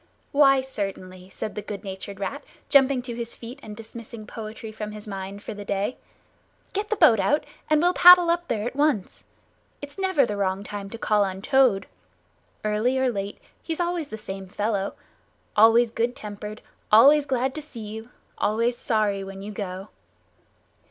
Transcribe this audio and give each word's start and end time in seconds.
"Why, 0.31 0.61
certainly," 0.61 1.29
said 1.29 1.53
the 1.53 1.61
good 1.61 1.83
natured 1.83 2.19
Rat, 2.19 2.43
jumping 2.69 3.03
to 3.03 3.13
his 3.13 3.35
feet 3.35 3.59
and 3.61 3.77
dismissing 3.77 4.25
poetry 4.25 4.71
from 4.71 4.93
his 4.93 5.07
mind 5.07 5.43
for 5.43 5.53
the 5.53 5.63
day. 5.63 5.97
"Get 6.73 6.89
the 6.89 6.95
boat 6.95 7.19
out, 7.19 7.43
and 7.69 7.79
we'll 7.79 7.93
paddle 7.93 8.31
up 8.31 8.47
there 8.47 8.65
at 8.65 8.75
once. 8.75 9.25
It's 9.79 9.99
never 9.99 10.25
the 10.25 10.37
wrong 10.37 10.63
time 10.63 10.89
to 10.89 10.97
call 10.97 11.23
on 11.23 11.43
Toad. 11.43 11.85
Early 12.65 12.97
or 12.97 13.11
late 13.11 13.37
he's 13.61 13.79
always 13.79 14.09
the 14.09 14.17
same 14.17 14.47
fellow. 14.47 14.95
Always 15.55 15.91
good 15.91 16.15
tempered, 16.15 16.63
always 16.91 17.27
glad 17.27 17.53
to 17.53 17.61
see 17.61 17.85
you, 17.85 18.09
always 18.39 18.75
sorry 18.79 19.23
when 19.23 19.43
you 19.43 19.51
go!" 19.51 19.89